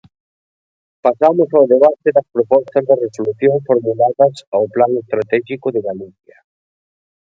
Pasamos 1.05 1.49
ao 1.53 1.69
debate 1.73 2.07
das 2.15 2.27
propostas 2.35 2.83
de 2.89 2.95
resolución 3.03 3.55
formuladas 3.67 4.35
ao 4.55 4.65
Plan 4.75 4.91
estratéxico 5.03 5.67
de 5.75 5.81
Galicia. 5.89 6.37